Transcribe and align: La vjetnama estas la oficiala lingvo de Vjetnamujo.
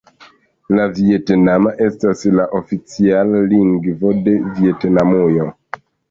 La 0.77 0.85
vjetnama 0.99 1.73
estas 1.87 2.23
la 2.39 2.45
oficiala 2.59 3.41
lingvo 3.51 4.13
de 4.29 4.33
Vjetnamujo. 4.55 5.47